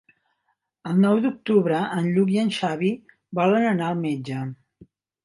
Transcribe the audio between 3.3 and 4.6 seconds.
volen anar al metge.